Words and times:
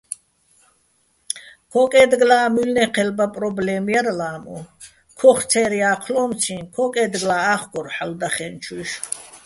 ქო́კეჲდგლა́ 1.71 2.41
მუჲლნე́ჴელბა 2.53 3.25
პრო́ბლემ 3.33 3.85
ჲარ 3.93 4.07
ლა́მუ, 4.19 4.57
ქოხ 5.19 5.39
ცერ 5.49 5.71
ჲა́ჴლო́მციჼ 5.79 6.55
ქო́კეჲდგლა́ 6.75 7.39
ა́ხკორ 7.53 7.87
ჰ̦ალო̆ 7.95 8.17
დახენჩუჲშვ. 8.21 8.91